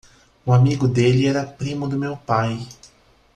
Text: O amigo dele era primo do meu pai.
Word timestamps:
O 0.43 0.51
amigo 0.51 0.87
dele 0.87 1.27
era 1.27 1.45
primo 1.45 1.87
do 1.87 1.95
meu 1.95 2.17
pai. 2.17 2.67